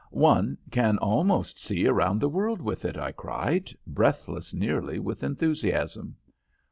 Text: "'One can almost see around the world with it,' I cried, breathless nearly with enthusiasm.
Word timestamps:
"'One 0.09 0.57
can 0.71 0.97
almost 0.97 1.61
see 1.63 1.85
around 1.85 2.21
the 2.21 2.27
world 2.27 2.59
with 2.59 2.85
it,' 2.85 2.97
I 2.97 3.11
cried, 3.11 3.71
breathless 3.85 4.51
nearly 4.51 4.97
with 4.97 5.21
enthusiasm. 5.21 6.15